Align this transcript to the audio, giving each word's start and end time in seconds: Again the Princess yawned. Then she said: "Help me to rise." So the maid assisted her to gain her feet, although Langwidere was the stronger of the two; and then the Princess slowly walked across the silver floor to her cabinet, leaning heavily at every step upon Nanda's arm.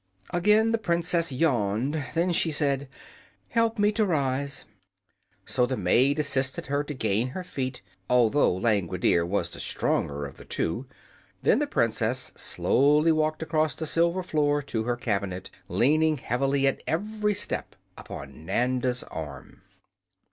Again 0.31 0.71
the 0.71 0.79
Princess 0.79 1.31
yawned. 1.31 2.03
Then 2.15 2.31
she 2.33 2.49
said: 2.49 2.89
"Help 3.49 3.77
me 3.77 3.91
to 3.91 4.03
rise." 4.03 4.65
So 5.45 5.67
the 5.67 5.77
maid 5.77 6.17
assisted 6.17 6.65
her 6.65 6.83
to 6.85 6.95
gain 6.95 7.27
her 7.27 7.43
feet, 7.43 7.83
although 8.09 8.51
Langwidere 8.51 9.23
was 9.27 9.51
the 9.51 9.59
stronger 9.59 10.25
of 10.25 10.37
the 10.37 10.45
two; 10.45 10.87
and 10.87 10.87
then 11.43 11.59
the 11.59 11.67
Princess 11.67 12.31
slowly 12.35 13.11
walked 13.11 13.43
across 13.43 13.75
the 13.75 13.85
silver 13.85 14.23
floor 14.23 14.63
to 14.63 14.85
her 14.85 14.95
cabinet, 14.95 15.51
leaning 15.67 16.17
heavily 16.17 16.65
at 16.65 16.81
every 16.87 17.35
step 17.35 17.75
upon 17.95 18.43
Nanda's 18.43 19.03
arm. 19.03 19.61